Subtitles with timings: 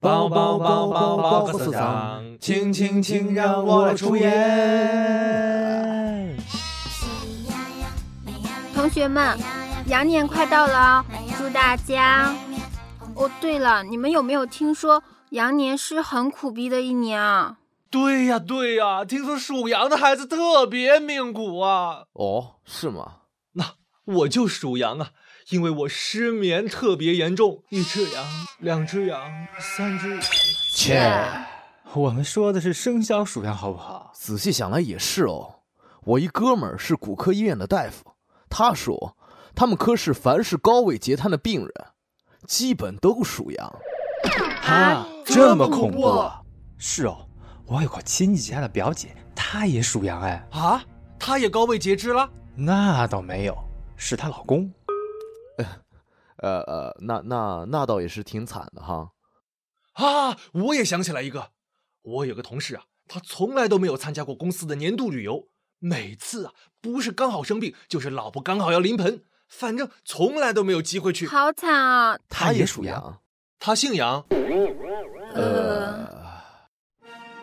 [0.00, 4.28] 报报报报报告社长，请请请让我来出演。
[8.72, 9.36] 同学们，
[9.86, 11.04] 羊年快到了哦，
[11.36, 12.32] 祝大家……
[13.16, 17.56] 哦，对了，你们有没有听说羊年是很苦逼的一年啊？
[17.90, 22.04] 对呀对呀，听说属羊的孩子特别命苦啊。
[22.12, 23.14] 哦，是吗？
[23.54, 23.64] 那
[24.04, 25.08] 我就属羊啊。
[25.50, 28.24] 因为我失眠特别严重，一只羊，
[28.58, 29.18] 两只羊，
[29.58, 30.20] 三只。
[30.74, 31.10] 切，
[31.94, 34.10] 我们说的是生肖属羊，好不好？
[34.14, 35.60] 仔细想来也是哦。
[36.04, 38.04] 我一哥们儿是骨科医院的大夫，
[38.50, 39.16] 他说
[39.54, 41.72] 他们科室凡是高位截瘫的病人，
[42.46, 43.74] 基本都属羊。
[44.64, 46.30] 啊，这么恐怖？
[46.76, 47.26] 是哦，
[47.64, 50.46] 我有个亲戚家的表姐，她也属羊哎。
[50.50, 50.84] 啊，
[51.18, 52.28] 她也高位截肢了？
[52.54, 53.56] 那倒没有，
[53.96, 54.70] 是她老公。
[56.38, 59.10] 呃呃，那那那倒也是挺惨的哈。
[59.94, 61.50] 啊，我也想起来一个，
[62.02, 65.48] 我有个同事啊，他从来都没有参加过公司的年度旅游，
[65.78, 71.26] 每次啊，不是刚好生病，就是老婆刚好要临盆，反正从来都没有机会去。
[71.26, 72.18] 好惨啊！
[72.28, 73.20] 他也属羊，
[73.58, 74.24] 他姓杨。
[75.34, 76.06] 呃，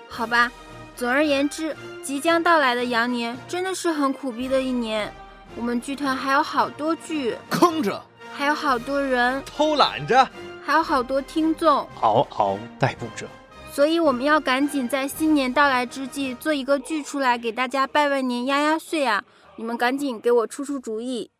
[0.09, 0.51] 好吧，
[0.95, 5.13] 总而言之，即将到来的羊年真的是很苦逼的一年。
[5.57, 8.03] 我们剧团还有好多剧坑着，
[8.37, 10.29] 还有好多人偷懒着，
[10.61, 13.25] 还有好多听众嗷嗷待哺着，
[13.71, 19.23] 所以我们要赶紧在新年到来之际做一个剧出来给大家拜拜年压压岁啊！
[19.55, 21.31] 你们赶紧给我出出主意。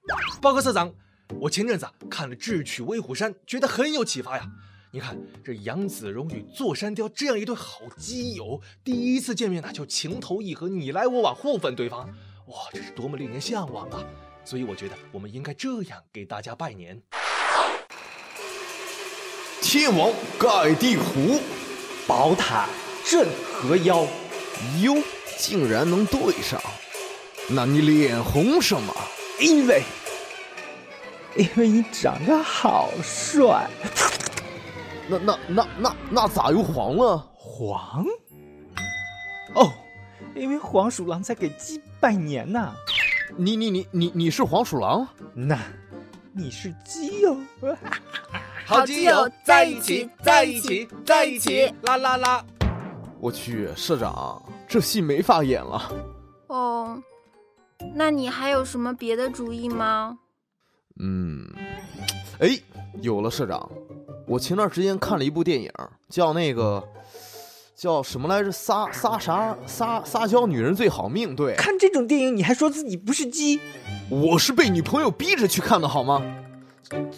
[0.42, 0.90] 报告社长，
[1.42, 4.46] 我前阵子看了《智取威虎山》，觉得很有启发呀。
[4.92, 12.08] 你看这杨子荣与座山雕这样一对好基友，第一次见面呢就情投意合，你来我往，互粉对方。
[12.48, 14.00] 哇，这是多么令人向往啊！
[14.46, 17.02] 所以我觉得我们应该这样给大家拜年：
[19.60, 21.42] 天王盖地虎，
[22.08, 22.68] 宝塔
[23.04, 24.06] 镇河妖。
[24.82, 24.96] 哟，
[25.38, 26.62] 竟然能对上！
[27.50, 28.94] 那你脸红什么？
[29.40, 29.82] 因为，
[31.36, 33.68] 因为你长得好帅。
[35.10, 37.18] 那那那那那咋又黄了？
[37.34, 38.06] 黄？
[39.56, 39.74] 哦。
[40.34, 42.74] 因为黄鼠狼在给鸡拜年呢，
[43.38, 45.08] 你你你你你是黄鼠狼？
[45.34, 45.60] 那
[46.34, 47.38] 你是鸡哟！
[48.66, 52.46] 好基友在一起，在一起，在一起，啦啦啦！
[53.20, 55.92] 我去，社长，这戏没法演了。
[56.48, 57.02] 哦，
[57.94, 60.18] 那你还有什么别的主意吗？
[61.00, 61.48] 嗯，
[62.40, 62.60] 哎，
[63.02, 63.70] 有了，社长，
[64.28, 65.72] 我前段时间看了一部电影，
[66.10, 66.84] 叫那个。
[67.76, 68.50] 叫什么来着？
[68.50, 69.56] 撒撒啥？
[69.66, 71.36] 撒撒娇女人最好命。
[71.36, 73.60] 对，看这种电影你还说自己不是鸡？
[74.10, 76.22] 我是被女朋友逼着去看的，好吗？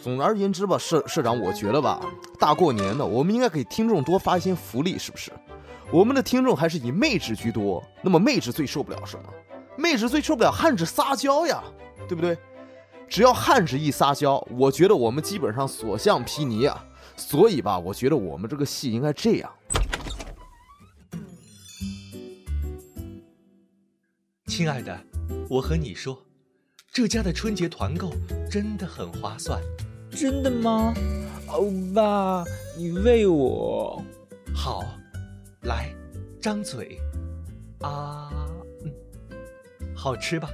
[0.01, 2.01] 总而言之吧，社社长，我觉得吧，
[2.39, 5.31] 大过年的，我们应该给听众多发一些福利，是不是？
[5.91, 9.23] 我们的听众还是以妹纸居多，那么妹纸最受不了什么？
[9.77, 11.61] 妹纸最受不了汉子撒娇呀，
[12.07, 12.35] 对不对？
[13.07, 16.83] 只要汉子一撒娇，我觉得我们基本上所向披靡啊。
[17.15, 19.51] 所以吧，我觉得我们这个戏应该这样。
[24.57, 24.99] 亲爱的，
[25.51, 26.19] 我和你说，
[26.91, 28.11] 这家的春节团购
[28.49, 29.61] 真的很划算。
[30.09, 30.95] 真的吗？
[31.45, 32.43] 欧巴，
[32.75, 34.03] 你喂我。
[34.55, 34.83] 好，
[35.61, 35.93] 来，
[36.41, 36.99] 张嘴。
[37.81, 38.31] 啊，
[38.83, 38.91] 嗯，
[39.95, 40.49] 好吃吧？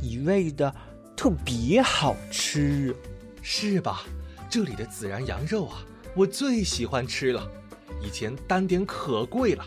[0.00, 0.72] 你喂的
[1.16, 2.94] 特别好吃，
[3.42, 4.04] 是吧？
[4.48, 5.84] 这里的孜然羊肉啊，
[6.14, 7.50] 我最喜欢吃了。
[8.00, 9.64] 以前单点可贵了，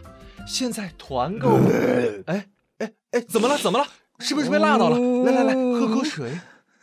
[0.48, 1.60] 现在团购，
[2.28, 2.48] 哎。
[2.84, 3.58] 哎哎，怎么了？
[3.58, 3.86] 怎么了？
[4.20, 4.98] 是不是被辣到了？
[5.26, 6.40] 来来来，喝口水。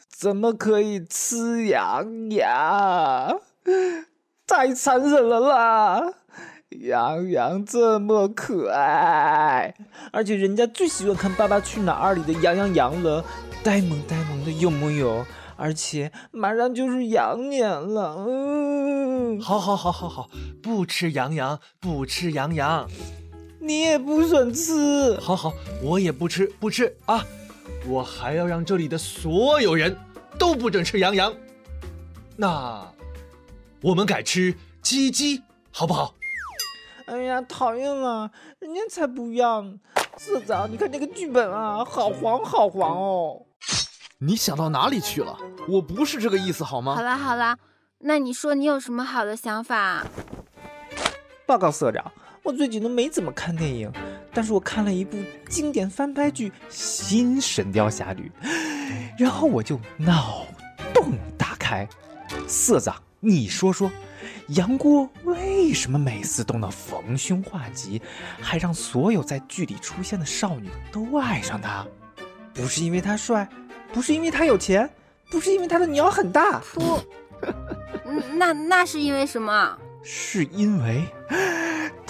[0.08, 3.40] 怎么可以吃羊羊？
[4.46, 6.14] 太残忍了啦！
[6.70, 9.74] 羊羊这么可爱，
[10.12, 13.24] 而且人家最喜欢看《爸爸去哪儿》里的羊羊羊了，
[13.62, 15.24] 呆萌呆萌的，有木有？
[15.56, 20.30] 而且马上就是羊年了，嗯，好好好好好，
[20.62, 22.88] 不吃羊羊，不吃羊羊。
[23.62, 25.52] 你也不准吃，好好，
[25.82, 27.22] 我也不吃，不吃啊！
[27.86, 29.94] 我还要让这里的所有人
[30.38, 31.32] 都不准吃羊羊。
[32.36, 32.90] 那
[33.82, 36.14] 我们改吃鸡鸡，好不好？
[37.04, 38.30] 哎呀，讨厌了，
[38.60, 39.62] 人家才不要！
[40.16, 43.46] 社长，你看那个剧本啊，好黄好黄哦！
[44.18, 45.36] 你想到哪里去了？
[45.68, 46.94] 我不是这个意思，好吗？
[46.94, 47.58] 好啦好啦，
[47.98, 50.06] 那你说你有什么好的想法？
[51.46, 52.10] 报告社长。
[52.42, 53.92] 我最近都没怎么看电影，
[54.32, 55.16] 但是我看了一部
[55.48, 58.30] 经典翻拍剧《新神雕侠侣》，
[59.18, 60.46] 然后我就脑
[60.94, 61.86] 洞大开。
[62.46, 63.90] 色子，你说说，
[64.48, 68.00] 杨过为什么每次都能逢凶化吉，
[68.40, 71.86] 还让所有在剧里出现的少女都爱上他？
[72.54, 73.48] 不是因为他帅，
[73.92, 74.88] 不是因为他有钱，
[75.30, 77.00] 不是因为他的鸟很大，噗，
[78.34, 79.76] 那那是因为什么？
[80.02, 81.04] 是因为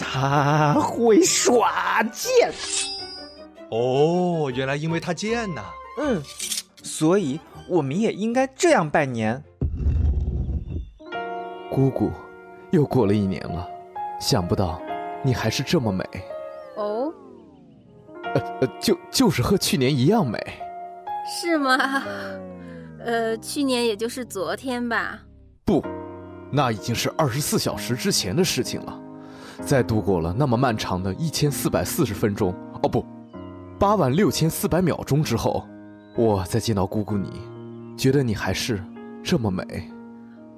[0.01, 2.53] 他会耍剑。
[3.71, 5.63] 哦，原来因为他贱呐。
[5.99, 6.23] 嗯，
[6.83, 7.39] 所以
[7.69, 9.43] 我们也应该这样拜年。
[11.71, 12.11] 姑姑，
[12.71, 13.69] 又过了一年了，
[14.21, 14.81] 想不到
[15.23, 16.05] 你还是这么美。
[16.77, 17.13] 哦，
[18.35, 20.39] 呃呃，就就是和去年一样美。
[21.41, 21.77] 是吗？
[23.05, 25.21] 呃，去年也就是昨天吧。
[25.65, 25.85] 不，
[26.51, 29.01] 那已经是二十四小时之前的事情了。
[29.61, 32.53] 在度过了那么漫长的一千四百四十分钟，
[32.83, 33.05] 哦不，
[33.79, 35.67] 八万六千四百秒钟之后，
[36.17, 37.41] 我再见到姑姑你，
[37.97, 38.83] 觉得你还是
[39.23, 39.91] 这么美。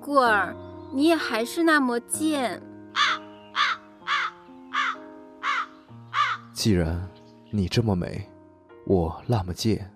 [0.00, 0.54] 顾儿。
[0.94, 2.60] 你也还是那么贱。
[6.52, 7.08] 既然
[7.50, 8.28] 你这么美，
[8.87, 9.90] 我那么贱，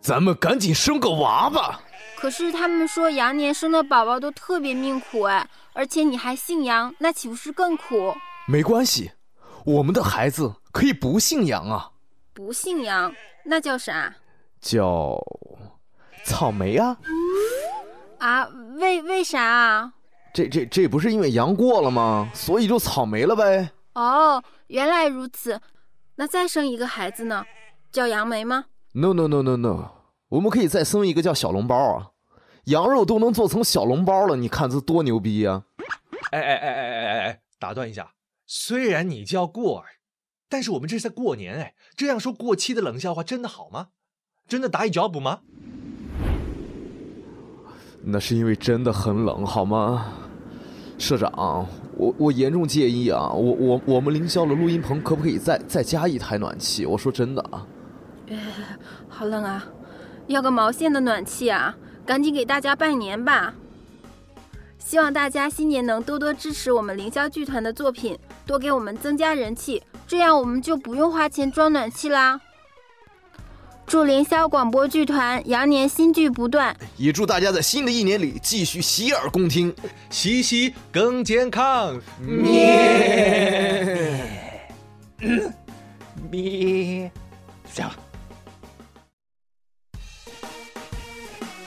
[0.00, 1.80] 咱们赶紧生个娃吧。
[2.16, 5.44] 可是他们说羊年生的宝宝都特别命苦哎，
[5.78, 8.12] 而且你还姓杨，那岂不是更苦？
[8.48, 9.12] 没关系，
[9.64, 11.92] 我们的孩子可以不姓杨啊。
[12.34, 13.14] 不姓杨，
[13.44, 14.12] 那叫啥？
[14.60, 15.16] 叫
[16.24, 16.98] 草莓啊。
[18.18, 18.48] 啊，
[18.80, 19.92] 为为啥啊？
[20.34, 22.28] 这这这不是因为杨过了吗？
[22.34, 23.70] 所以就草莓了呗。
[23.94, 25.60] 哦，原来如此。
[26.16, 27.44] 那再生一个孩子呢？
[27.92, 28.64] 叫杨梅吗
[28.94, 29.90] ？No No No No No，
[30.30, 32.10] 我们可以再生一个叫小笼包啊。
[32.68, 35.64] 羊肉都能做成小笼包了，你看这多牛逼呀！
[36.30, 38.12] 哎哎哎哎哎哎哎，打断一下，
[38.46, 39.86] 虽然你叫过儿，
[40.50, 43.88] 但是我们这是在过年哎，这样说过期的冷笑话真的好吗？
[44.46, 45.40] 真的打一脚补吗？
[48.02, 50.12] 那是因为真的很冷，好吗，
[50.98, 51.66] 社长？
[51.96, 53.30] 我我严重介意啊！
[53.32, 56.84] 我我我们凌霄的录音棚可不可以再再加一台暖气？
[56.84, 57.66] 我说真的啊！
[59.08, 59.66] 好冷啊！
[60.26, 61.74] 要个毛线的暖气啊！
[62.08, 63.52] 赶紧给大家拜年吧！
[64.78, 72.40] 希望大家新年能多多支持我们凌霄剧团的作品，多给我们增加人气，这样我们就不用花钱装暖气啦！
[73.86, 79.74] 祝凌霄广播剧团羊年新剧不断，也祝大家在新的一年里继续洗耳恭听，
[80.08, 82.00] 洗洗更健康。
[82.18, 83.76] 咩
[86.30, 87.12] 咩，
[87.74, 87.82] 这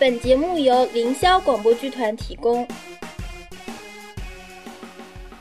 [0.01, 2.65] 本节目由凌霄广播剧团提供。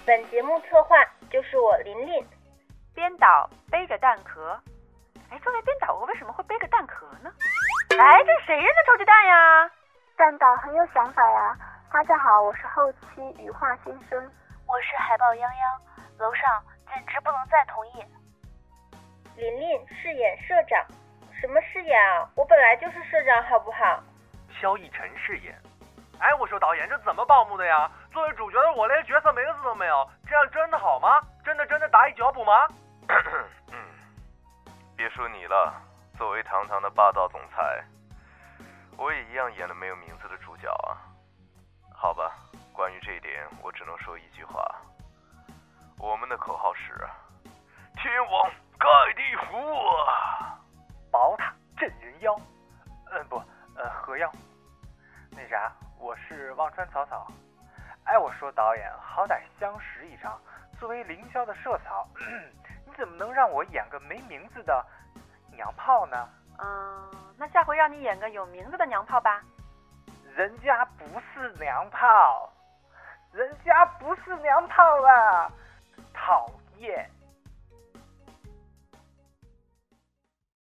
[0.05, 0.97] 本节目策划
[1.33, 2.23] 就是我琳琳，
[2.93, 4.53] 编导背着蛋壳。
[5.31, 7.33] 哎，作为编导，我为什么会背个蛋壳呢？
[7.97, 9.71] 哎，这是谁扔的臭鸡蛋呀？
[10.15, 11.57] 蛋导很有想法呀！
[11.91, 14.21] 大家好，我是后期羽化新生，
[14.69, 15.81] 我是海豹泱泱，
[16.19, 16.45] 楼上
[16.93, 18.05] 简直不能再同意。
[19.41, 20.85] 琳琳饰演社长，
[21.41, 22.29] 什么饰演啊？
[22.37, 24.05] 我本来就是社长，好不好？
[24.61, 25.59] 萧逸尘饰演。
[26.19, 27.91] 哎，我说导演，这怎么报幕的呀？
[28.13, 31.21] 作为主角的我连角色名字都没有，这样真的好吗？
[31.43, 32.69] 真的真的打一脚补吗？
[34.95, 35.73] 别说你了，
[36.19, 37.83] 作为堂堂的霸道总裁，
[38.99, 41.01] 我也一样演了没有名字的主角啊。
[41.95, 42.35] 好吧，
[42.75, 44.63] 关于这一点，我只能说一句话：
[45.99, 46.93] 我们的口号是
[47.97, 48.87] “天王盖
[49.17, 49.57] 地虎”，
[56.31, 57.27] 是忘川草草。
[58.05, 60.41] 哎，我说导演，好歹相识一场，
[60.79, 62.07] 作为凌霄的社草。
[62.87, 64.85] 你怎么能让我演个没名字的
[65.51, 66.29] 娘炮呢？
[66.59, 69.43] 嗯，那下回让你演个有名字的娘炮吧。
[70.37, 72.49] 人家不是娘炮，
[73.33, 75.51] 人家不是娘炮啊！